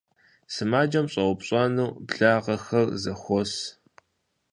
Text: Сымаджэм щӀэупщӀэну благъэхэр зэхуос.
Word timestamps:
Сымаджэм 0.53 1.05
щӀэупщӀэну 1.11 1.95
благъэхэр 2.07 2.87
зэхуос. 3.01 3.53